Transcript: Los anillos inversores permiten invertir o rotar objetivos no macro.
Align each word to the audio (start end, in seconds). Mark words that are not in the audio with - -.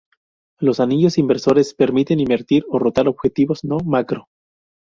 Los 0.59 0.79
anillos 0.79 1.19
inversores 1.19 1.75
permiten 1.75 2.19
invertir 2.19 2.63
o 2.69 2.79
rotar 2.79 3.07
objetivos 3.07 3.63
no 3.63 3.77
macro. 3.85 4.29